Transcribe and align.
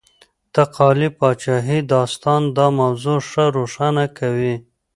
د 0.53 0.55
تقالي 0.59 1.09
پاچاهۍ 1.17 1.79
داستان 1.93 2.41
دا 2.57 2.67
موضوع 2.79 3.19
ښه 3.29 3.45
روښانه 3.57 4.05
کوي. 4.17 4.55